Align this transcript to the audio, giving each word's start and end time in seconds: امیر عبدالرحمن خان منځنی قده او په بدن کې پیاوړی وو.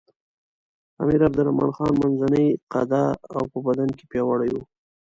امیر 1.01 1.21
عبدالرحمن 1.27 1.71
خان 1.75 1.93
منځنی 2.01 2.45
قده 2.73 3.03
او 3.33 3.41
په 3.51 3.57
بدن 3.65 3.89
کې 3.97 4.03
پیاوړی 4.11 4.49
وو. 4.53 4.63